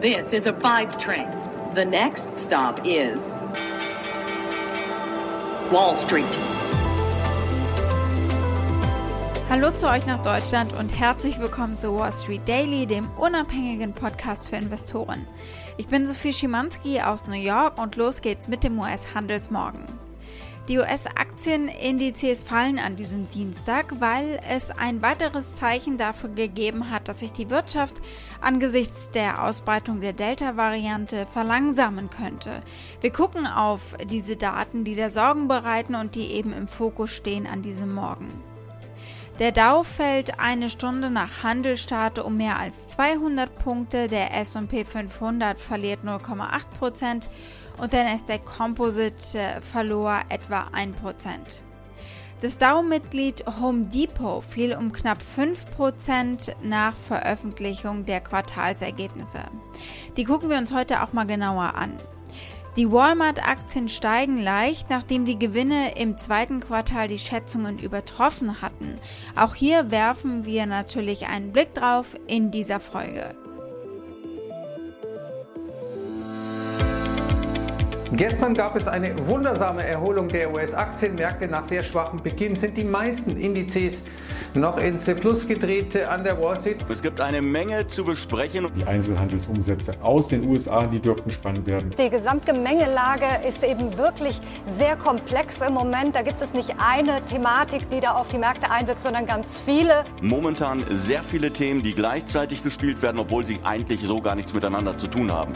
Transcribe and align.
This 0.00 0.32
is 0.32 0.46
a 0.46 0.54
five 0.62 0.98
train. 0.98 1.28
The 1.74 1.84
next 1.84 2.22
stop 2.46 2.80
is 2.86 3.18
Wall 5.70 5.94
Street. 6.06 6.24
Hallo 9.50 9.70
zu 9.72 9.90
euch 9.90 10.06
nach 10.06 10.22
Deutschland 10.22 10.72
und 10.72 10.88
herzlich 10.98 11.38
willkommen 11.38 11.76
zu 11.76 11.94
Wall 11.94 12.14
Street 12.14 12.48
Daily, 12.48 12.86
dem 12.86 13.10
unabhängigen 13.18 13.92
Podcast 13.92 14.46
für 14.46 14.56
Investoren. 14.56 15.26
Ich 15.76 15.88
bin 15.88 16.06
Sophie 16.06 16.32
Schimanski 16.32 17.02
aus 17.02 17.26
New 17.26 17.34
York 17.34 17.78
und 17.78 17.96
los 17.96 18.22
geht's 18.22 18.48
mit 18.48 18.64
dem 18.64 18.78
US-Handelsmorgen. 18.78 19.84
Die 20.68 20.78
US-Aktienindizes 20.78 22.44
fallen 22.44 22.78
an 22.78 22.94
diesem 22.94 23.28
Dienstag, 23.28 24.00
weil 24.00 24.40
es 24.48 24.70
ein 24.70 25.02
weiteres 25.02 25.54
Zeichen 25.56 25.98
dafür 25.98 26.30
gegeben 26.30 26.90
hat, 26.90 27.08
dass 27.08 27.20
sich 27.20 27.32
die 27.32 27.50
Wirtschaft 27.50 27.94
angesichts 28.40 29.10
der 29.10 29.44
Ausbreitung 29.44 30.00
der 30.00 30.12
Delta-Variante 30.12 31.26
verlangsamen 31.32 32.10
könnte. 32.10 32.62
Wir 33.00 33.10
gucken 33.10 33.46
auf 33.46 33.96
diese 34.10 34.36
Daten, 34.36 34.84
die 34.84 34.94
da 34.94 35.10
Sorgen 35.10 35.48
bereiten 35.48 35.94
und 35.94 36.14
die 36.14 36.32
eben 36.32 36.52
im 36.52 36.68
Fokus 36.68 37.10
stehen 37.10 37.46
an 37.46 37.62
diesem 37.62 37.92
Morgen. 37.92 38.49
Der 39.40 39.52
Dow 39.52 39.84
fällt 39.84 40.38
eine 40.38 40.68
Stunde 40.68 41.08
nach 41.08 41.42
Handelstart 41.42 42.18
um 42.18 42.36
mehr 42.36 42.58
als 42.58 42.88
200 42.88 43.58
Punkte, 43.58 44.06
der 44.06 44.36
S&P 44.38 44.84
500 44.84 45.58
verliert 45.58 46.00
0,8 46.04 46.66
Prozent 46.78 47.30
und 47.78 47.94
der 47.94 48.04
Nasdaq 48.04 48.44
Composite 48.44 49.38
äh, 49.38 49.62
verlor 49.62 50.20
etwa 50.28 50.66
1%. 50.74 50.92
Das 52.42 52.58
Dow-Mitglied 52.58 53.46
Home 53.62 53.86
Depot 53.86 54.44
fiel 54.44 54.74
um 54.74 54.92
knapp 54.92 55.22
5% 55.38 56.52
nach 56.62 56.94
Veröffentlichung 57.08 58.04
der 58.04 58.20
Quartalsergebnisse. 58.20 59.40
Die 60.18 60.24
gucken 60.24 60.50
wir 60.50 60.58
uns 60.58 60.74
heute 60.74 61.02
auch 61.02 61.14
mal 61.14 61.24
genauer 61.26 61.76
an. 61.76 61.98
Die 62.76 62.90
Walmart-Aktien 62.90 63.88
steigen 63.88 64.40
leicht, 64.40 64.90
nachdem 64.90 65.24
die 65.24 65.38
Gewinne 65.38 65.96
im 65.98 66.18
zweiten 66.18 66.60
Quartal 66.60 67.08
die 67.08 67.18
Schätzungen 67.18 67.80
übertroffen 67.80 68.62
hatten. 68.62 68.98
Auch 69.34 69.56
hier 69.56 69.90
werfen 69.90 70.44
wir 70.44 70.66
natürlich 70.66 71.26
einen 71.26 71.52
Blick 71.52 71.74
drauf 71.74 72.16
in 72.28 72.52
dieser 72.52 72.78
Folge. 72.78 73.34
Gestern 78.12 78.54
gab 78.54 78.74
es 78.74 78.88
eine 78.88 79.28
wundersame 79.28 79.86
Erholung 79.86 80.28
der 80.28 80.52
US-Aktienmärkte. 80.52 81.46
Nach 81.46 81.62
sehr 81.62 81.84
schwachem 81.84 82.20
Beginn 82.20 82.56
sind 82.56 82.76
die 82.76 82.82
meisten 82.82 83.36
Indizes 83.36 84.02
noch 84.52 84.78
ins 84.78 85.04
Plus 85.04 85.46
gedreht 85.46 85.96
an 85.96 86.24
der 86.24 86.40
Wall 86.40 86.56
Street. 86.56 86.78
Es 86.88 87.02
gibt 87.02 87.20
eine 87.20 87.40
Menge 87.40 87.86
zu 87.86 88.04
besprechen. 88.04 88.66
Die 88.76 88.84
Einzelhandelsumsätze 88.84 89.94
aus 90.02 90.26
den 90.26 90.44
USA, 90.48 90.88
die 90.88 90.98
dürften 90.98 91.30
spannend 91.30 91.68
werden. 91.68 91.94
Die 91.96 92.10
Gesamtgemengelage 92.10 93.46
ist 93.48 93.62
eben 93.62 93.96
wirklich 93.96 94.40
sehr 94.66 94.96
komplex 94.96 95.60
im 95.60 95.74
Moment. 95.74 96.16
Da 96.16 96.22
gibt 96.22 96.42
es 96.42 96.52
nicht 96.52 96.74
eine 96.84 97.24
Thematik, 97.26 97.88
die 97.90 98.00
da 98.00 98.14
auf 98.14 98.26
die 98.26 98.38
Märkte 98.38 98.72
einwirkt, 98.72 99.00
sondern 99.00 99.24
ganz 99.24 99.62
viele. 99.64 100.02
Momentan 100.20 100.82
sehr 100.90 101.22
viele 101.22 101.52
Themen, 101.52 101.82
die 101.82 101.94
gleichzeitig 101.94 102.64
gespielt 102.64 103.02
werden, 103.02 103.20
obwohl 103.20 103.46
sie 103.46 103.60
eigentlich 103.62 104.00
so 104.02 104.20
gar 104.20 104.34
nichts 104.34 104.52
miteinander 104.52 104.98
zu 104.98 105.06
tun 105.06 105.30
haben. 105.30 105.52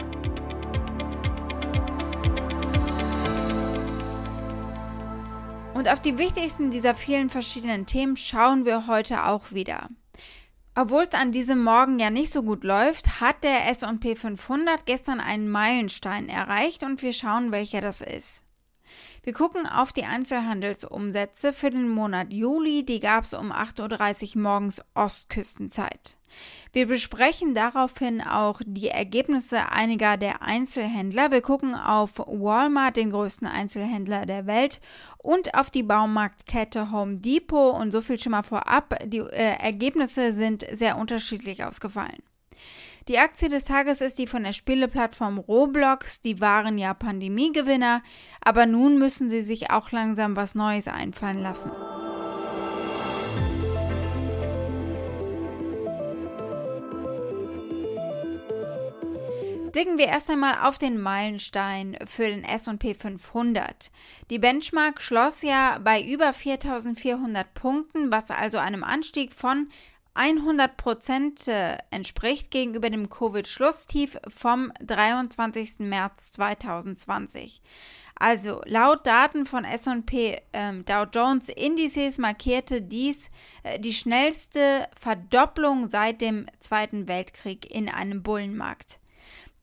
Und 5.85 5.91
auf 5.91 5.99
die 5.99 6.17
wichtigsten 6.17 6.71
dieser 6.71 6.95
vielen 6.95 7.29
verschiedenen 7.29 7.85
Themen 7.85 8.17
schauen 8.17 8.65
wir 8.65 8.87
heute 8.87 9.25
auch 9.25 9.51
wieder. 9.51 9.89
Obwohl 10.73 11.03
es 11.03 11.13
an 11.13 11.31
diesem 11.31 11.63
Morgen 11.63 11.99
ja 11.99 12.09
nicht 12.09 12.31
so 12.31 12.41
gut 12.41 12.63
läuft, 12.63 13.21
hat 13.21 13.43
der 13.43 13.69
SP 13.69 14.17
500 14.17 14.87
gestern 14.87 15.19
einen 15.19 15.47
Meilenstein 15.47 16.27
erreicht 16.27 16.83
und 16.83 17.03
wir 17.03 17.13
schauen, 17.13 17.51
welcher 17.51 17.81
das 17.81 18.01
ist. 18.01 18.41
Wir 19.23 19.33
gucken 19.33 19.65
auf 19.65 19.91
die 19.91 20.03
Einzelhandelsumsätze 20.03 21.53
für 21.53 21.71
den 21.71 21.89
Monat 21.89 22.31
Juli. 22.31 22.85
Die 22.85 22.99
gab 22.99 23.23
es 23.23 23.33
um 23.33 23.51
8.30 23.51 24.35
Uhr 24.35 24.41
morgens 24.41 24.81
Ostküstenzeit. 24.93 26.17
Wir 26.73 26.87
besprechen 26.87 27.55
daraufhin 27.55 28.21
auch 28.21 28.61
die 28.65 28.89
Ergebnisse 28.89 29.71
einiger 29.71 30.17
der 30.17 30.41
Einzelhändler. 30.41 31.31
Wir 31.31 31.41
gucken 31.41 31.73
auf 31.73 32.17
Walmart, 32.17 32.97
den 32.97 33.11
größten 33.11 33.47
Einzelhändler 33.47 34.25
der 34.25 34.45
Welt, 34.45 34.81
und 35.17 35.55
auf 35.55 35.69
die 35.69 35.83
Baumarktkette 35.83 36.91
Home 36.91 37.17
Depot. 37.17 37.73
Und 37.73 37.91
so 37.91 38.01
viel 38.01 38.19
schon 38.19 38.31
mal 38.31 38.43
vorab. 38.43 38.99
Die 39.05 39.19
äh, 39.19 39.57
Ergebnisse 39.59 40.33
sind 40.33 40.65
sehr 40.71 40.97
unterschiedlich 40.97 41.63
ausgefallen. 41.63 42.21
Die 43.07 43.19
Aktie 43.19 43.49
des 43.49 43.65
Tages 43.65 44.01
ist 44.01 44.17
die 44.17 44.25
von 44.25 44.43
der 44.43 44.53
Spieleplattform 44.53 45.37
Roblox. 45.37 46.21
Die 46.21 46.41
waren 46.41 46.79
ja 46.79 46.95
Pandemiegewinner, 46.95 48.01
aber 48.41 48.65
nun 48.65 48.97
müssen 48.97 49.29
sie 49.29 49.43
sich 49.43 49.69
auch 49.69 49.91
langsam 49.91 50.35
was 50.35 50.55
Neues 50.55 50.87
einfallen 50.87 51.39
lassen. 51.39 51.69
Blicken 59.71 59.97
wir 59.97 60.07
erst 60.07 60.29
einmal 60.31 60.65
auf 60.67 60.77
den 60.79 60.97
Meilenstein 60.97 61.97
für 62.07 62.27
den 62.27 62.43
SP 62.47 62.95
500. 62.97 63.91
Die 64.31 64.39
Benchmark 64.39 65.01
schloss 65.01 65.43
ja 65.43 65.79
bei 65.83 66.01
über 66.01 66.33
4400 66.33 67.53
Punkten, 67.53 68.09
was 68.09 68.31
also 68.31 68.57
einem 68.57 68.85
Anstieg 68.85 69.33
von 69.33 69.67
100 70.15 70.77
Prozent 70.77 71.47
äh, 71.47 71.77
entspricht 71.91 72.49
gegenüber 72.49 72.89
dem 72.89 73.09
Covid-Schlusstief 73.09 74.17
vom 74.27 74.71
23. 74.81 75.79
März 75.79 76.31
2020. 76.31 77.61
Also 78.17 78.61
laut 78.65 79.05
Daten 79.05 79.45
von 79.45 79.65
S&P 79.65 80.41
ähm, 80.53 80.85
Dow 80.85 81.05
Jones 81.13 81.49
Indices 81.49 82.17
markierte 82.17 82.81
dies 82.81 83.29
äh, 83.63 83.77
die 83.77 83.93
schnellste 83.93 84.87
Verdopplung 84.97 85.89
seit 85.89 86.21
dem 86.21 86.45
Zweiten 86.59 87.09
Weltkrieg 87.09 87.69
in 87.69 87.89
einem 87.89 88.23
Bullenmarkt. 88.23 88.99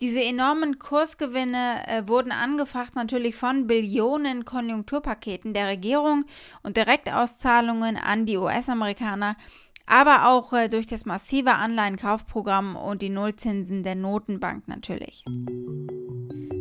Diese 0.00 0.22
enormen 0.22 0.78
Kursgewinne 0.78 1.86
äh, 1.86 2.08
wurden 2.08 2.32
angefacht 2.32 2.94
natürlich 2.94 3.36
von 3.36 3.66
Billionen 3.66 4.44
Konjunkturpaketen 4.44 5.54
der 5.54 5.68
Regierung 5.68 6.26
und 6.62 6.76
Direktauszahlungen 6.76 7.96
an 7.96 8.26
die 8.26 8.36
US-Amerikaner, 8.36 9.36
aber 9.86 10.28
auch 10.28 10.52
äh, 10.52 10.68
durch 10.68 10.86
das 10.86 11.06
massive 11.06 11.54
Anleihenkaufprogramm 11.54 12.76
und 12.76 13.02
die 13.02 13.10
Nullzinsen 13.10 13.82
der 13.82 13.94
Notenbank 13.94 14.68
natürlich. 14.68 15.24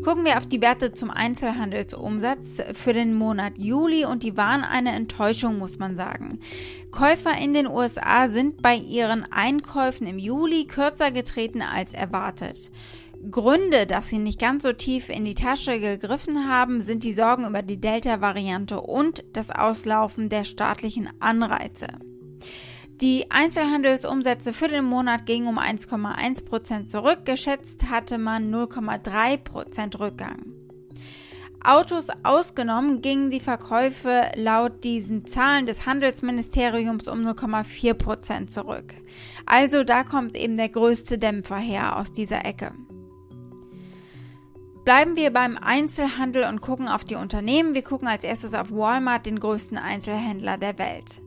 Gucken 0.04 0.26
wir 0.26 0.38
auf 0.38 0.48
die 0.48 0.62
Werte 0.62 0.94
zum 0.94 1.12
Einzelhandelsumsatz 1.12 2.64
für 2.74 2.92
den 2.92 3.14
Monat 3.14 3.54
Juli 3.58 4.04
und 4.04 4.24
die 4.24 4.36
waren 4.36 4.64
eine 4.64 4.94
Enttäuschung, 4.94 5.60
muss 5.60 5.78
man 5.78 5.96
sagen. 5.96 6.40
Käufer 6.90 7.38
in 7.38 7.54
den 7.54 7.68
USA 7.68 8.28
sind 8.28 8.64
bei 8.64 8.76
ihren 8.76 9.32
Einkäufen 9.32 10.08
im 10.08 10.18
Juli 10.18 10.66
kürzer 10.66 11.12
getreten 11.12 11.62
als 11.62 11.94
erwartet. 11.94 12.72
Gründe, 13.30 13.86
dass 13.86 14.10
sie 14.10 14.18
nicht 14.18 14.40
ganz 14.40 14.64
so 14.64 14.74
tief 14.74 15.10
in 15.10 15.24
die 15.24 15.36
Tasche 15.36 15.80
gegriffen 15.80 16.50
haben, 16.50 16.82
sind 16.82 17.04
die 17.04 17.14
Sorgen 17.14 17.46
über 17.46 17.62
die 17.62 17.80
Delta-Variante 17.80 18.82
und 18.82 19.24
das 19.34 19.52
Auslaufen 19.52 20.30
der 20.30 20.46
staatlichen 20.46 21.10
Anreize. 21.20 21.88
Die 23.02 23.32
Einzelhandelsumsätze 23.32 24.54
für 24.54 24.68
den 24.68 24.86
Monat 24.86 25.26
gingen 25.26 25.48
um 25.48 25.58
1,1% 25.58 26.86
zurück, 26.86 27.26
geschätzt 27.26 27.90
hatte 27.90 28.20
man 28.20 28.54
0,3% 28.54 30.00
Rückgang. 30.00 30.46
Autos 31.64 32.10
ausgenommen 32.22 33.02
gingen 33.02 33.32
die 33.32 33.40
Verkäufe 33.40 34.30
laut 34.36 34.84
diesen 34.84 35.26
Zahlen 35.26 35.66
des 35.66 35.88
Handelsministeriums 35.88 37.08
um 37.08 37.26
0,4% 37.26 38.48
zurück. 38.48 38.94
Also 39.48 39.84
da 39.84 40.04
kommt 40.04 40.38
eben 40.38 40.56
der 40.56 40.70
größte 40.70 41.18
Dämpfer 41.18 41.58
her 41.58 41.98
aus 41.98 42.12
dieser 42.12 42.46
Ecke. 42.46 42.72
Bleiben 44.86 45.16
wir 45.16 45.34
beim 45.34 45.58
Einzelhandel 45.58 46.44
und 46.44 46.62
gucken 46.62 46.88
auf 46.88 47.04
die 47.04 47.16
Unternehmen. 47.16 47.74
Wir 47.74 47.84
gucken 47.84 48.08
als 48.08 48.24
erstes 48.24 48.54
auf 48.54 48.72
Walmart, 48.72 49.26
den 49.26 49.40
größten 49.40 49.78
Einzelhändler 49.78 50.60
der 50.60 50.78
Welt. 50.78 51.22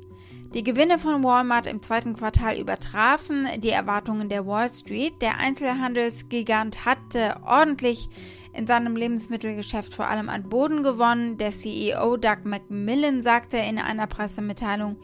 Die 0.54 0.62
Gewinne 0.62 1.00
von 1.00 1.24
Walmart 1.24 1.66
im 1.66 1.82
zweiten 1.82 2.14
Quartal 2.14 2.56
übertrafen 2.60 3.48
die 3.58 3.70
Erwartungen 3.70 4.28
der 4.28 4.46
Wall 4.46 4.68
Street. 4.68 5.20
Der 5.20 5.38
Einzelhandelsgigant 5.38 6.86
hatte 6.86 7.38
ordentlich 7.44 8.08
in 8.52 8.68
seinem 8.68 8.94
Lebensmittelgeschäft 8.94 9.92
vor 9.92 10.06
allem 10.06 10.28
an 10.28 10.48
Boden 10.48 10.84
gewonnen. 10.84 11.38
Der 11.38 11.50
CEO 11.50 12.16
Doug 12.18 12.44
McMillan 12.44 13.24
sagte 13.24 13.56
in 13.56 13.78
einer 13.78 14.06
Pressemitteilung, 14.06 14.96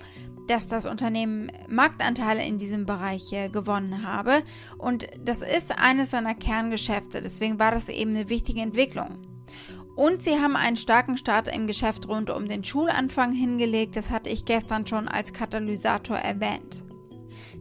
dass 0.47 0.69
das 0.69 0.87
Unternehmen 0.87 1.51
Marktanteile 1.69 2.47
in 2.47 2.57
diesem 2.57 2.87
Bereich 2.87 3.33
äh, 3.33 3.49
gewonnen 3.49 4.05
habe. 4.07 4.43
Und 4.79 5.09
das 5.19 5.43
ist 5.43 5.77
eines 5.77 6.13
seiner 6.13 6.37
Kerngeschäfte. 6.37 7.23
Deswegen 7.23 7.59
war 7.59 7.73
das 7.73 7.89
eben 7.89 8.11
eine 8.11 8.29
wichtige 8.29 8.61
Entwicklung. 8.61 9.30
Und 10.01 10.23
sie 10.23 10.41
haben 10.41 10.57
einen 10.57 10.79
starken 10.79 11.19
Start 11.19 11.55
im 11.55 11.67
Geschäft 11.67 12.09
rund 12.09 12.31
um 12.31 12.49
den 12.49 12.65
Schulanfang 12.65 13.33
hingelegt. 13.33 13.97
Das 13.97 14.09
hatte 14.09 14.31
ich 14.31 14.47
gestern 14.47 14.87
schon 14.87 15.09
als 15.09 15.35
Katalysator 15.35 16.17
erwähnt. 16.17 16.83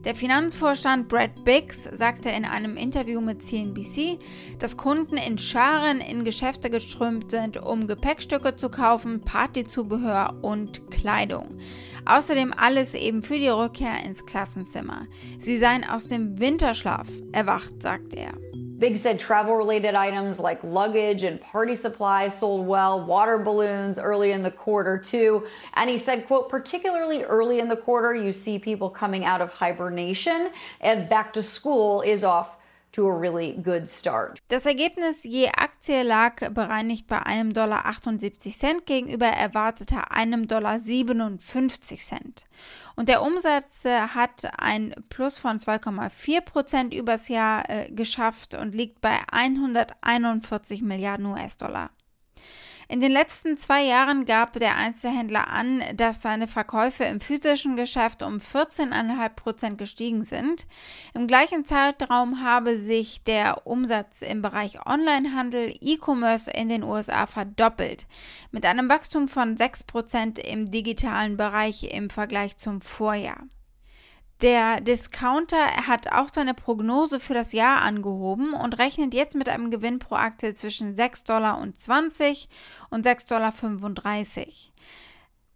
Der 0.06 0.16
Finanzvorstand 0.16 1.10
Brad 1.10 1.44
Biggs 1.44 1.84
sagte 1.84 2.30
in 2.30 2.46
einem 2.46 2.78
Interview 2.78 3.20
mit 3.20 3.44
CNBC, 3.44 4.20
dass 4.58 4.78
Kunden 4.78 5.18
in 5.18 5.38
Scharen 5.38 6.00
in 6.00 6.24
Geschäfte 6.24 6.70
geströmt 6.70 7.30
sind, 7.30 7.58
um 7.58 7.88
Gepäckstücke 7.88 8.56
zu 8.56 8.70
kaufen, 8.70 9.20
Partyzubehör 9.20 10.40
und 10.42 10.90
Kleidung. 10.92 11.58
Außerdem 12.06 12.54
alles 12.56 12.94
eben 12.94 13.22
für 13.22 13.38
die 13.38 13.50
Rückkehr 13.50 14.06
ins 14.06 14.26
Klassenzimmer. 14.26 15.08
Sie 15.40 15.58
seien 15.58 15.84
aus 15.84 16.06
dem 16.06 16.40
Winterschlaf 16.40 17.10
erwacht, 17.34 17.82
sagt 17.82 18.14
er. 18.14 18.32
Big 18.80 18.96
said 18.96 19.20
travel 19.20 19.58
related 19.58 19.94
items 19.94 20.40
like 20.40 20.64
luggage 20.64 21.24
and 21.24 21.42
party 21.42 21.76
supplies 21.76 22.38
sold 22.38 22.66
well, 22.66 23.06
water 23.06 23.38
balloons 23.38 24.00
early 24.00 24.31
in 24.31 24.42
the 24.42 24.52
quarter 24.52 24.98
too. 24.98 25.46
And 25.74 25.90
he 25.90 25.98
said, 25.98 26.26
quote, 26.28 26.50
particularly 26.50 27.24
early 27.24 27.60
in 27.60 27.68
the 27.68 27.76
quarter, 27.76 28.16
you 28.16 28.31
see 28.31 28.58
people 28.58 28.90
coming 28.90 29.26
out 29.26 29.42
of 29.42 29.50
hibernation 29.50 30.52
and 30.80 31.10
back 31.10 31.34
to 31.34 31.44
school 31.44 32.02
is 32.02 32.24
off 32.24 32.56
to 32.92 33.08
a 33.08 33.20
really 33.20 33.54
good 33.54 33.88
start. 33.88 34.40
Das 34.50 34.66
Ergebnis 34.66 35.24
je 35.24 35.50
Aktie 35.50 36.04
lag 36.04 36.52
bereinigt 36.54 37.08
bei 37.08 37.22
einem 37.22 37.54
Dollar 37.54 37.86
78 37.86 38.58
Cent 38.58 38.86
gegenüber 38.86 39.28
erwarteter 39.28 40.12
einem 40.12 40.48
Dollar 40.48 40.80
57 40.80 42.04
Cent. 42.04 42.46
Und 42.96 43.08
der 43.08 43.22
Umsatz 43.22 43.86
äh, 43.86 44.00
hat 44.00 44.50
ein 44.58 44.94
Plus 45.10 45.40
von 45.40 45.58
2,4 45.58 46.42
Prozent 46.42 46.94
übers 46.94 47.30
Jahr 47.30 47.70
äh, 47.70 47.92
geschafft 47.92 48.56
und 48.56 48.76
liegt 48.76 49.02
bei 49.02 49.20
141 49.32 50.82
Milliarden 50.82 51.28
US-Dollar. 51.28 51.92
In 52.92 53.02
den 53.02 53.12
letzten 53.12 53.56
zwei 53.56 53.84
Jahren 53.84 54.26
gab 54.26 54.54
der 54.54 54.76
Einzelhändler 54.76 55.48
an, 55.48 55.84
dass 55.94 56.24
seine 56.24 56.48
Verkäufe 56.48 57.04
im 57.04 57.22
physischen 57.22 57.76
Geschäft 57.76 58.24
um 58.24 58.38
14,5 58.38 59.30
Prozent 59.30 59.78
gestiegen 59.78 60.24
sind. 60.24 60.66
Im 61.14 61.28
gleichen 61.28 61.66
Zeitraum 61.66 62.44
habe 62.44 62.80
sich 62.80 63.24
der 63.24 63.68
Umsatz 63.68 64.24
im 64.24 64.42
Bereich 64.42 64.84
Onlinehandel, 64.88 65.72
E-Commerce 65.80 66.50
in 66.50 66.68
den 66.68 66.82
USA 66.82 67.28
verdoppelt, 67.28 68.08
mit 68.50 68.66
einem 68.66 68.90
Wachstum 68.90 69.28
von 69.28 69.56
6 69.56 69.84
Prozent 69.84 70.40
im 70.40 70.72
digitalen 70.72 71.38
Bereich 71.38 71.94
im 71.94 72.10
Vergleich 72.10 72.58
zum 72.58 72.82
Vorjahr. 72.82 73.44
Der 74.42 74.80
Discounter 74.80 75.88
hat 75.88 76.14
auch 76.14 76.30
seine 76.34 76.54
Prognose 76.54 77.20
für 77.20 77.34
das 77.34 77.52
Jahr 77.52 77.82
angehoben 77.82 78.54
und 78.54 78.80
rechnet 78.80 79.14
jetzt 79.14 79.36
mit 79.36 79.50
einem 79.50 79.70
Gewinn 79.70 80.00
pro 80.00 80.16
Aktie 80.16 80.56
zwischen 80.56 80.96
6,20 80.96 81.28
Dollar 81.28 81.60
und 81.60 81.76
6,35 83.06 83.28
Dollar. 83.28 83.52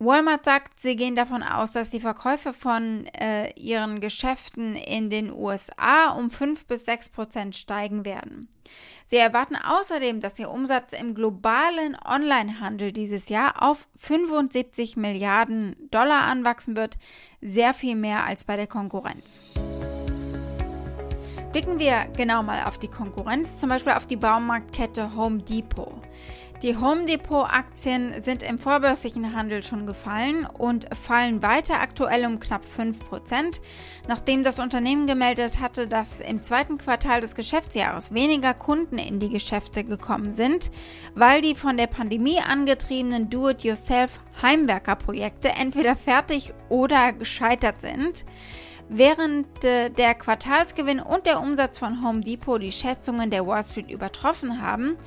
Walmart 0.04 0.46
sagt, 0.46 0.80
sie 0.80 0.96
gehen 0.96 1.16
davon 1.16 1.44
aus, 1.44 1.72
dass 1.72 1.90
die 1.90 2.00
Verkäufe 2.00 2.54
von 2.54 3.06
äh, 3.08 3.52
ihren 3.60 4.02
Geschäften 4.02 4.76
in 4.76 5.10
den 5.10 5.32
USA 5.32 6.12
um 6.12 6.30
5 6.30 6.66
bis 6.66 6.86
6 6.86 7.10
Prozent 7.10 7.56
steigen 7.56 8.06
werden. 8.06 8.48
Sie 9.06 9.18
erwarten 9.18 9.56
außerdem, 9.56 10.20
dass 10.20 10.40
ihr 10.40 10.50
Umsatz 10.50 10.94
im 10.94 11.14
globalen 11.14 11.98
Onlinehandel 12.04 12.92
dieses 12.92 13.30
Jahr 13.30 13.62
auf 13.62 13.88
75 14.00 14.98
Milliarden 14.98 15.76
Dollar 15.92 16.24
anwachsen 16.24 16.76
wird, 16.76 16.98
sehr 17.42 17.74
viel 17.74 17.96
mehr 17.96 18.26
als 18.26 18.44
bei 18.44 18.56
der 18.56 18.68
Konkurrenz. 18.68 19.54
Blicken 21.54 21.78
wir 21.78 22.08
genau 22.18 22.42
mal 22.42 22.64
auf 22.64 22.80
die 22.80 22.88
Konkurrenz, 22.88 23.60
zum 23.60 23.70
Beispiel 23.70 23.94
auf 23.94 24.08
die 24.08 24.16
Baumarktkette 24.16 25.16
Home 25.16 25.38
Depot. 25.44 25.94
Die 26.64 26.76
Home 26.78 27.06
Depot 27.06 27.46
Aktien 27.48 28.24
sind 28.24 28.42
im 28.42 28.58
vorbörslichen 28.58 29.36
Handel 29.36 29.62
schon 29.62 29.86
gefallen 29.86 30.48
und 30.48 30.88
fallen 30.98 31.44
weiter 31.44 31.80
aktuell 31.80 32.26
um 32.26 32.40
knapp 32.40 32.64
5%, 32.66 33.62
nachdem 34.08 34.44
das 34.44 34.58
Unternehmen 34.58 35.06
gemeldet 35.06 35.60
hatte, 35.60 35.88
dass 35.88 36.22
im 36.22 36.42
zweiten 36.42 36.80
Quartal 36.80 37.22
des 37.22 37.36
Geschäftsjahres 37.36 38.16
weniger 38.16 38.56
Kunden 38.56 38.98
in 38.98 39.20
die 39.20 39.30
Geschäfte 39.30 39.84
gekommen 39.84 40.34
sind, 40.34 40.72
weil 41.14 41.42
die 41.42 41.54
von 41.54 41.78
der 41.78 41.86
Pandemie 41.86 42.40
angetriebenen 42.40 43.30
Do-it-yourself 43.30 44.22
Heimwerkerprojekte 44.42 45.50
entweder 45.50 45.96
fertig 45.96 46.52
oder 46.70 47.14
gescheitert 47.14 47.82
sind. 47.82 48.26
Während 48.90 49.64
äh, 49.64 49.90
der 49.90 50.14
Quartalsgewinn 50.14 51.00
und 51.00 51.26
der 51.26 51.40
Umsatz 51.40 51.78
von 51.78 52.06
Home 52.06 52.22
Depot 52.22 52.62
die 52.62 52.72
Schätzungen 52.72 53.30
der 53.30 53.48
Wall 53.48 53.64
Street 53.64 53.90
übertroffen 53.90 54.62
haben, 54.62 54.98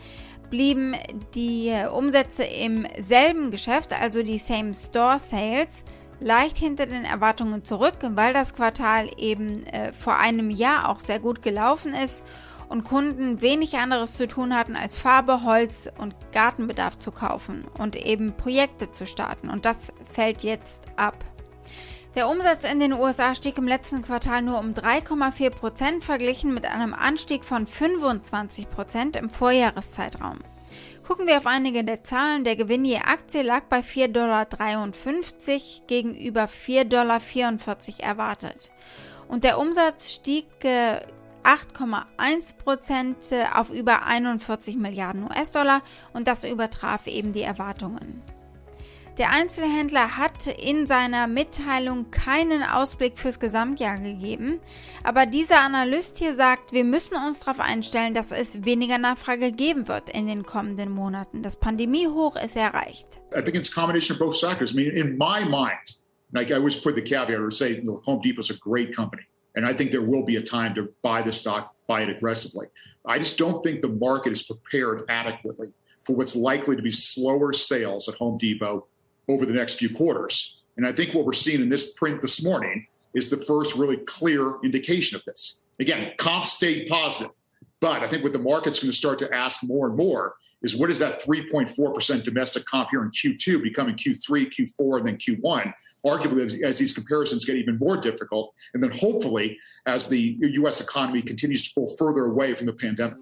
blieben 0.51 0.95
die 1.35 1.73
Umsätze 1.93 2.45
im 2.45 2.87
selben 2.99 3.51
Geschäft, 3.51 3.93
also 3.93 4.23
die 4.23 4.39
Same 4.39 4.75
Store 4.75 5.19
Sales, 5.19 5.85
leicht 6.21 6.57
hinter 6.57 6.87
den 6.87 7.05
Erwartungen 7.05 7.65
zurück, 7.65 7.97
weil 8.01 8.33
das 8.33 8.55
Quartal 8.55 9.11
eben 9.19 9.67
äh, 9.67 9.93
vor 9.93 10.17
einem 10.17 10.51
Jahr 10.51 10.89
auch 10.89 11.01
sehr 11.01 11.21
gut 11.21 11.43
gelaufen 11.43 11.95
ist 11.95 12.25
und 12.69 12.85
Kunden 12.85 13.41
wenig 13.41 13.77
anderes 13.79 14.15
zu 14.15 14.27
tun 14.27 14.55
hatten, 14.55 14.77
als 14.77 14.99
Farbe, 14.99 15.45
Holz 15.45 15.89
und 15.99 16.15
Gartenbedarf 16.33 16.99
zu 16.99 17.11
kaufen 17.13 17.65
und 17.79 17.97
eben 17.97 18.37
Projekte 18.37 18.91
zu 18.91 19.07
starten. 19.07 19.51
Und 19.51 19.65
das 19.65 19.93
fällt 20.13 20.43
jetzt 20.43 20.85
ab. 20.97 21.25
Der 22.17 22.31
Umsatz 22.31 22.65
in 22.65 22.81
den 22.81 22.95
USA 22.95 23.35
stieg 23.35 23.59
im 23.59 23.69
letzten 23.69 24.01
Quartal 24.01 24.41
nur 24.41 24.59
um 24.59 24.73
3,4 24.73 25.51
Prozent 25.51 26.03
verglichen 26.03 26.55
mit 26.55 26.65
einem 26.65 26.95
Anstieg 26.95 27.45
von 27.45 27.67
25 27.67 28.71
Prozent 28.71 29.17
im 29.17 29.29
Vorjahreszeitraum. 29.29 30.39
Gucken 31.07 31.27
wir 31.27 31.37
auf 31.37 31.45
einige 31.47 31.85
der 31.85 32.05
Zahlen. 32.05 32.45
Der 32.45 32.57
Gewinn 32.57 32.87
je 32.87 33.01
Aktie 33.01 33.43
lag 33.43 33.65
bei 33.65 33.81
4,53 33.81 34.09
Dollar 34.13 34.47
gegenüber 35.87 36.47
4,44 36.47 36.85
Dollar 36.89 37.21
erwartet. 37.99 38.71
Und 39.29 39.45
der 39.45 39.59
Umsatz 39.59 40.11
stieg 40.11 40.47
8,1 40.65 42.57
Prozent 42.57 43.31
äh, 43.31 43.45
auf 43.55 43.69
über 43.69 44.07
41 44.07 44.77
Milliarden 44.77 45.25
US-Dollar 45.25 45.83
und 46.15 46.29
das 46.29 46.45
übertraf 46.45 47.07
eben 47.09 47.35
die 47.35 47.43
Erwartungen. 47.43 48.23
Der 49.19 49.31
Einzelhändler 49.31 50.19
hat 50.19 50.47
in 50.47 50.87
seiner 50.87 51.27
Mitteilung 51.27 52.11
keinen 52.11 52.63
Ausblick 52.63 53.19
fürs 53.19 53.41
Gesamtjahr 53.41 53.99
gegeben, 53.99 54.61
aber 55.05 55.25
dieser 55.25 55.61
Analyst 55.61 56.19
hier 56.19 56.37
sagt, 56.37 56.73
wir 56.73 56.85
müssen 56.85 57.17
uns 57.17 57.41
darauf 57.41 57.59
einstellen, 57.59 58.13
dass 58.13 58.31
es 58.31 58.67
weniger 58.67 58.99
Nachfrage 58.99 59.53
geben 59.53 59.89
wird 59.89 60.11
in 60.11 60.27
den 60.27 60.45
kommenden 60.45 60.91
Monaten. 60.91 61.43
Das 61.43 61.57
Pandemiehoch 61.57 62.37
ist 62.37 62.57
erreicht. 62.57 63.19
I 63.35 63.41
think 63.41 63.57
it's 63.57 63.71
a 63.71 63.75
combination 63.75 64.15
of 64.15 64.19
both 64.19 64.39
factors. 64.39 64.73
I 64.73 64.77
mean, 64.77 64.91
in 64.91 65.17
my 65.17 65.43
mind, 65.49 65.99
like 66.33 66.51
I 66.51 66.57
always 66.57 66.77
put 66.77 66.95
the 66.95 67.03
caveat 67.03 67.41
or 67.41 67.51
say, 67.51 67.81
you 67.83 68.03
Home 68.05 68.21
Depot 68.23 68.41
is 68.41 68.51
a 68.51 68.59
great 68.61 68.95
company, 68.95 69.23
and 69.55 69.65
I 69.65 69.73
think 69.73 69.93
there 69.93 70.03
will 70.03 70.27
be 70.27 70.37
a 70.37 70.43
time 70.43 70.75
to 70.75 70.93
buy 71.03 71.23
the 71.23 71.33
stock, 71.33 71.75
buy 71.89 72.03
it 72.03 72.11
aggressively. 72.11 72.67
I 73.07 73.19
just 73.19 73.39
don't 73.39 73.63
think 73.63 73.81
the 73.81 73.89
market 73.89 74.33
is 74.33 74.43
prepared 74.43 75.05
adequately 75.09 75.69
for 76.05 76.15
what's 76.15 76.37
likely 76.37 76.77
to 76.77 76.83
be 76.83 76.93
slower 76.93 77.55
sales 77.55 78.11
at 78.11 78.17
Home 78.17 78.37
Depot 78.37 78.87
over 79.29 79.47
the 79.47 79.53
next 79.53 79.75
few 79.75 79.95
quarters. 79.95 80.57
And 80.77 80.87
I 80.87 80.93
think 80.93 81.15
what 81.15 81.25
we're 81.25 81.33
seeing 81.33 81.63
in 81.63 81.69
this 81.69 81.93
print 81.93 82.23
this 82.23 82.43
morning 82.43 82.87
is 83.15 83.31
the 83.31 83.39
first 83.39 83.75
really 83.75 83.97
clear 83.97 84.55
indication 84.63 85.17
of 85.17 85.25
this. 85.25 85.63
Again, 85.81 86.13
comps 86.19 86.53
stayed 86.53 86.89
positive, 86.89 87.33
but 87.81 88.03
I 88.03 88.09
think 88.09 88.23
what 88.23 88.33
the 88.33 88.39
market's 88.39 88.79
going 88.79 88.91
to 88.91 88.97
start 88.97 89.19
to 89.21 89.35
ask 89.35 89.63
more 89.63 89.87
and 89.87 89.97
more 89.97 90.35
is 90.63 90.75
what 90.75 90.91
is 90.91 90.99
that 90.99 91.23
3.4% 91.23 92.23
domestic 92.23 92.65
comp 92.65 92.89
here 92.91 93.03
in 93.03 93.11
Q2 93.11 93.63
becoming 93.63 93.95
Q3, 93.95 94.53
Q4, 94.53 94.99
and 94.99 95.07
then 95.07 95.17
Q1? 95.17 95.73
Arguably, 96.05 96.45
as, 96.45 96.55
as, 96.63 96.79
these 96.79 96.93
comparisons 96.93 97.45
get 97.45 97.57
even 97.57 97.79
more 97.79 97.97
difficult, 97.97 98.55
and 98.75 98.83
then 98.83 98.91
hopefully 98.91 99.59
as 99.87 100.09
the 100.09 100.39
US 100.41 100.81
economy 100.81 101.21
continues 101.21 101.67
to 101.69 101.75
pull 101.75 101.89
further 101.97 102.27
away 102.27 102.55
from 102.55 102.67
the 102.67 102.73
pandemic. 102.73 103.19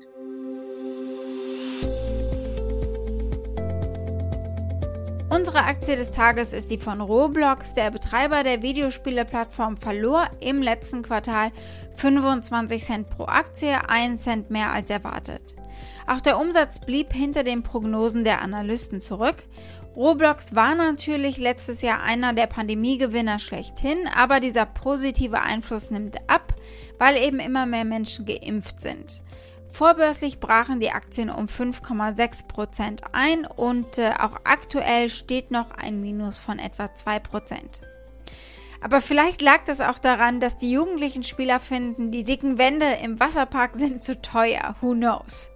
Unsere 5.34 5.64
Aktie 5.64 5.96
des 5.96 6.12
Tages 6.12 6.52
ist 6.52 6.70
die 6.70 6.78
von 6.78 7.00
Roblox. 7.00 7.74
Der 7.74 7.90
Betreiber 7.90 8.44
der 8.44 8.62
Videospieleplattform 8.62 9.76
verlor 9.76 10.28
im 10.38 10.62
letzten 10.62 11.02
Quartal 11.02 11.50
25 11.96 12.84
Cent 12.84 13.10
pro 13.10 13.24
Aktie, 13.24 13.88
1 13.88 14.22
Cent 14.22 14.50
mehr 14.50 14.70
als 14.70 14.90
erwartet. 14.90 15.56
Auch 16.06 16.20
der 16.20 16.38
Umsatz 16.38 16.78
blieb 16.78 17.12
hinter 17.12 17.42
den 17.42 17.64
Prognosen 17.64 18.22
der 18.22 18.42
Analysten 18.42 19.00
zurück. 19.00 19.42
Roblox 19.96 20.54
war 20.54 20.76
natürlich 20.76 21.38
letztes 21.38 21.82
Jahr 21.82 22.00
einer 22.00 22.32
der 22.32 22.46
Pandemiegewinner 22.46 23.40
schlechthin, 23.40 24.08
aber 24.14 24.38
dieser 24.38 24.66
positive 24.66 25.40
Einfluss 25.40 25.90
nimmt 25.90 26.16
ab, 26.28 26.54
weil 27.00 27.16
eben 27.16 27.40
immer 27.40 27.66
mehr 27.66 27.84
Menschen 27.84 28.24
geimpft 28.24 28.80
sind. 28.80 29.20
Vorbörslich 29.74 30.38
brachen 30.38 30.78
die 30.78 30.92
Aktien 30.92 31.30
um 31.30 31.46
5,6 31.46 32.46
Prozent 32.46 33.02
ein 33.10 33.44
und 33.44 33.98
äh, 33.98 34.12
auch 34.20 34.36
aktuell 34.44 35.10
steht 35.10 35.50
noch 35.50 35.72
ein 35.72 36.00
Minus 36.00 36.38
von 36.38 36.60
etwa 36.60 36.94
2 36.94 37.18
Prozent. 37.18 37.80
Aber 38.80 39.00
vielleicht 39.00 39.42
lag 39.42 39.64
das 39.66 39.80
auch 39.80 39.98
daran, 39.98 40.38
dass 40.38 40.56
die 40.56 40.70
jugendlichen 40.70 41.24
Spieler 41.24 41.58
finden, 41.58 42.12
die 42.12 42.22
dicken 42.22 42.56
Wände 42.56 42.86
im 43.02 43.18
Wasserpark 43.18 43.74
sind 43.74 44.04
zu 44.04 44.22
teuer. 44.22 44.76
Who 44.80 44.92
knows? 44.92 45.50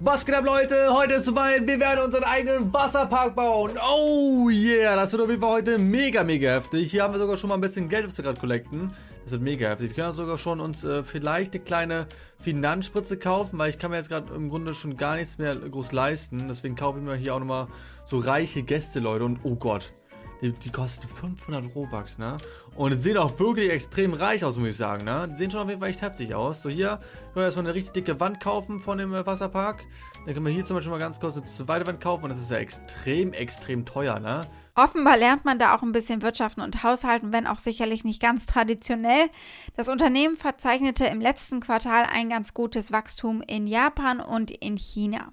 Was 0.00 0.24
geht 0.24 0.36
ab, 0.36 0.44
Leute? 0.44 0.94
Heute 0.94 1.14
ist 1.14 1.24
soweit. 1.24 1.66
Wir 1.66 1.80
werden 1.80 2.04
unseren 2.04 2.22
eigenen 2.22 2.72
Wasserpark 2.72 3.34
bauen. 3.34 3.72
Oh 3.84 4.48
yeah, 4.48 4.94
das 4.94 5.10
wird 5.10 5.22
auf 5.22 5.28
jeden 5.28 5.40
Fall 5.40 5.50
heute 5.50 5.76
mega, 5.76 6.22
mega 6.22 6.50
heftig. 6.50 6.92
Hier 6.92 7.02
haben 7.02 7.12
wir 7.12 7.18
sogar 7.18 7.36
schon 7.36 7.48
mal 7.48 7.56
ein 7.56 7.60
bisschen 7.60 7.88
Geld, 7.88 8.06
was 8.06 8.16
wir 8.16 8.22
gerade 8.22 8.38
collecten. 8.38 8.92
Das 9.24 9.32
ist 9.32 9.42
mega 9.42 9.68
heftig. 9.68 9.96
Wir 9.96 10.04
können 10.04 10.14
sogar 10.14 10.38
schon 10.38 10.60
uns 10.60 10.84
äh, 10.84 11.02
vielleicht 11.02 11.52
eine 11.54 11.64
kleine 11.64 12.06
Finanzspritze 12.38 13.18
kaufen, 13.18 13.58
weil 13.58 13.70
ich 13.70 13.78
kann 13.80 13.90
mir 13.90 13.96
jetzt 13.96 14.08
gerade 14.08 14.32
im 14.32 14.48
Grunde 14.48 14.72
schon 14.72 14.96
gar 14.96 15.16
nichts 15.16 15.36
mehr 15.36 15.56
groß 15.56 15.90
leisten. 15.90 16.46
Deswegen 16.46 16.76
kaufe 16.76 17.00
ich 17.00 17.04
mir 17.04 17.16
hier 17.16 17.34
auch 17.34 17.40
nochmal 17.40 17.66
so 18.06 18.18
reiche 18.18 18.62
Gäste, 18.62 19.00
Leute. 19.00 19.24
Und 19.24 19.40
oh 19.42 19.56
Gott, 19.56 19.92
die, 20.40 20.52
die 20.52 20.70
kostet 20.70 21.10
500 21.10 21.74
Robux, 21.74 22.18
ne? 22.18 22.38
Und 22.76 22.92
sehen 22.92 23.16
auch 23.16 23.38
wirklich 23.38 23.70
extrem 23.70 24.14
reich 24.14 24.44
aus, 24.44 24.56
muss 24.56 24.68
ich 24.68 24.76
sagen, 24.76 25.04
ne? 25.04 25.28
Die 25.32 25.38
sehen 25.38 25.50
schon 25.50 25.62
auf 25.62 25.68
jeden 25.68 25.80
Fall 25.80 25.90
echt 25.90 26.02
heftig 26.02 26.34
aus. 26.34 26.62
So, 26.62 26.68
hier 26.68 26.88
können 26.88 27.34
wir 27.34 27.44
erstmal 27.44 27.66
eine 27.66 27.74
richtig 27.74 27.94
dicke 27.94 28.20
Wand 28.20 28.40
kaufen 28.40 28.80
von 28.80 28.98
dem 28.98 29.12
äh, 29.14 29.26
Wasserpark. 29.26 29.84
Dann 30.24 30.34
können 30.34 30.46
wir 30.46 30.52
hier 30.52 30.64
zum 30.64 30.76
Beispiel 30.76 30.92
mal 30.92 30.98
ganz 30.98 31.18
kurz 31.18 31.36
eine 31.36 31.44
zweite 31.44 31.86
Wand 31.86 32.00
kaufen. 32.00 32.24
Und 32.24 32.30
das 32.30 32.38
ist 32.38 32.50
ja 32.50 32.58
extrem, 32.58 33.32
extrem 33.32 33.84
teuer, 33.84 34.20
ne? 34.20 34.46
Offenbar 34.74 35.16
lernt 35.16 35.44
man 35.44 35.58
da 35.58 35.74
auch 35.74 35.82
ein 35.82 35.92
bisschen 35.92 36.22
Wirtschaften 36.22 36.60
und 36.60 36.84
Haushalten, 36.84 37.32
wenn 37.32 37.46
auch 37.48 37.58
sicherlich 37.58 38.04
nicht 38.04 38.22
ganz 38.22 38.46
traditionell. 38.46 39.30
Das 39.76 39.88
Unternehmen 39.88 40.36
verzeichnete 40.36 41.06
im 41.06 41.20
letzten 41.20 41.60
Quartal 41.60 42.04
ein 42.04 42.28
ganz 42.28 42.54
gutes 42.54 42.92
Wachstum 42.92 43.42
in 43.42 43.66
Japan 43.66 44.20
und 44.20 44.50
in 44.50 44.76
China. 44.76 45.32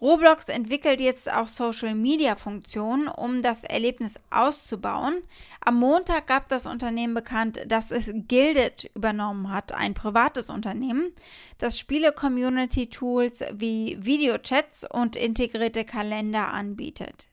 Roblox 0.00 0.48
entwickelt 0.48 1.00
jetzt 1.00 1.30
auch 1.30 1.48
Social-Media-Funktionen, 1.48 3.08
um 3.08 3.42
das 3.42 3.64
Erlebnis 3.64 4.18
auszubauen. 4.30 5.18
Am 5.62 5.78
Montag 5.78 6.26
gab 6.26 6.48
das 6.48 6.64
Unternehmen 6.66 7.12
bekannt, 7.12 7.60
dass 7.66 7.90
es 7.90 8.10
Gilded 8.14 8.90
übernommen 8.94 9.52
hat, 9.52 9.72
ein 9.72 9.92
privates 9.92 10.48
Unternehmen, 10.48 11.12
das 11.58 11.78
Spiele-Community-Tools 11.78 13.44
wie 13.52 13.98
Videochats 14.00 14.86
und 14.90 15.16
integrierte 15.16 15.84
Kalender 15.84 16.48
anbietet. 16.48 17.26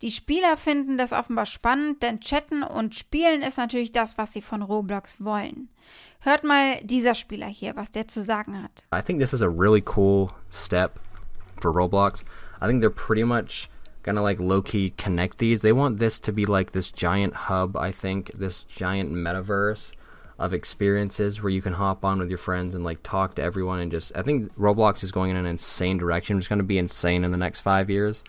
Die 0.00 0.10
Spieler 0.10 0.56
finden 0.56 0.96
das 0.96 1.12
offenbar 1.12 1.46
spannend, 1.46 2.02
denn 2.02 2.20
Chatten 2.20 2.62
und 2.62 2.94
Spielen 2.94 3.42
ist 3.42 3.58
natürlich 3.58 3.92
das, 3.92 4.18
was 4.18 4.32
sie 4.32 4.42
von 4.42 4.62
Roblox 4.62 5.22
wollen. 5.22 5.68
Hört 6.20 6.44
mal 6.44 6.80
dieser 6.82 7.14
Spieler 7.14 7.46
hier, 7.46 7.76
was 7.76 7.90
der 7.90 8.08
zu 8.08 8.22
sagen 8.22 8.62
hat. 8.62 8.84
I 8.92 9.02
think 9.02 9.20
this 9.20 9.32
is 9.32 9.42
a 9.42 9.48
really 9.48 9.84
cool 9.96 10.30
step 10.50 10.98
for 11.60 11.72
Roblox. 11.72 12.22
I 12.60 12.66
think 12.66 12.80
they're 12.80 12.90
pretty 12.90 13.24
much 13.24 13.68
gonna 14.02 14.22
like 14.22 14.40
low 14.40 14.62
key 14.62 14.90
connect 14.96 15.38
these. 15.38 15.60
They 15.60 15.72
want 15.72 15.98
this 15.98 16.18
to 16.20 16.32
be 16.32 16.46
like 16.46 16.72
this 16.72 16.90
giant 16.90 17.34
hub, 17.34 17.76
I 17.76 17.92
think, 17.92 18.32
this 18.32 18.64
giant 18.64 19.12
metaverse 19.12 19.92
of 20.38 20.54
experiences 20.54 21.42
where 21.42 21.50
you 21.50 21.60
can 21.60 21.74
hop 21.74 22.02
on 22.02 22.18
with 22.18 22.30
your 22.30 22.38
friends 22.38 22.74
and 22.74 22.82
like 22.82 23.02
talk 23.02 23.34
to 23.34 23.42
everyone 23.42 23.78
and 23.78 23.90
just 23.90 24.16
I 24.16 24.22
think 24.22 24.54
Roblox 24.56 25.04
is 25.04 25.12
going 25.12 25.30
in 25.30 25.36
an 25.36 25.46
insane 25.46 25.98
direction. 25.98 26.38
It's 26.38 26.48
gonna 26.48 26.62
be 26.62 26.78
insane 26.78 27.24
in 27.24 27.30
the 27.30 27.38
next 27.38 27.60
five 27.60 27.90
years. 27.90 28.24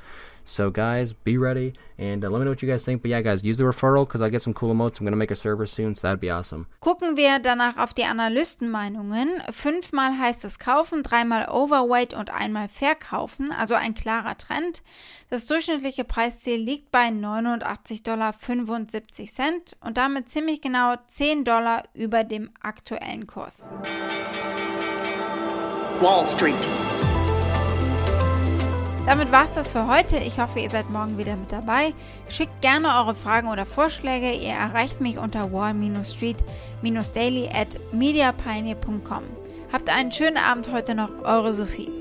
So, 0.51 0.69
guys, 0.69 1.13
be 1.13 1.37
ready 1.37 1.75
and 1.97 2.25
uh, 2.25 2.29
let 2.29 2.39
me 2.39 2.43
know 2.43 2.51
what 2.51 2.61
you 2.61 2.67
guys 2.67 2.83
think. 2.83 3.01
But 3.01 3.09
yeah, 3.09 3.21
guys, 3.21 3.41
use 3.41 3.57
the 3.57 3.63
referral 3.63 4.05
because 4.05 4.21
I 4.21 4.29
get 4.29 4.41
some 4.41 4.53
cool 4.53 4.73
emotes. 4.73 4.99
I'm 4.99 5.05
going 5.05 5.13
to 5.13 5.17
make 5.17 5.31
a 5.31 5.35
server 5.35 5.65
soon, 5.65 5.95
so 5.95 6.01
that'd 6.01 6.19
be 6.19 6.29
awesome. 6.29 6.67
Gucken 6.81 7.15
wir 7.15 7.39
danach 7.39 7.77
auf 7.77 7.93
die 7.93 8.03
Analystenmeinungen. 8.03 9.41
Fünfmal 9.49 10.17
heißt 10.19 10.43
es 10.43 10.59
kaufen, 10.59 11.03
dreimal 11.03 11.47
Overweight 11.49 12.13
und 12.13 12.31
einmal 12.31 12.67
verkaufen, 12.67 13.53
also 13.53 13.75
ein 13.75 13.93
klarer 13.93 14.37
Trend. 14.37 14.83
Das 15.29 15.45
durchschnittliche 15.45 16.03
Preisziel 16.03 16.57
liegt 16.57 16.91
bei 16.91 17.07
89,75 17.07 18.03
Dollar 18.03 18.35
und 19.85 19.97
damit 19.97 20.29
ziemlich 20.29 20.59
genau 20.59 20.95
10 21.07 21.45
Dollar 21.45 21.83
über 21.93 22.25
dem 22.25 22.49
aktuellen 22.61 23.25
Kurs. 23.25 23.69
Wall 26.01 26.25
Street. 26.35 26.90
Damit 29.05 29.31
war's 29.31 29.51
das 29.51 29.69
für 29.69 29.87
heute. 29.87 30.17
Ich 30.17 30.39
hoffe, 30.39 30.59
ihr 30.59 30.69
seid 30.69 30.89
morgen 30.89 31.17
wieder 31.17 31.35
mit 31.35 31.51
dabei. 31.51 31.93
Schickt 32.29 32.61
gerne 32.61 32.87
eure 32.99 33.15
Fragen 33.15 33.47
oder 33.49 33.65
Vorschläge. 33.65 34.31
Ihr 34.31 34.53
erreicht 34.53 35.01
mich 35.01 35.17
unter 35.17 35.51
wall-street-daily 35.51 37.49
at 37.53 37.79
mediapioneer.com. 37.91 39.23
Habt 39.73 39.89
einen 39.89 40.11
schönen 40.11 40.37
Abend 40.37 40.71
heute 40.71 40.93
noch. 40.95 41.09
Eure 41.23 41.53
Sophie. 41.53 42.00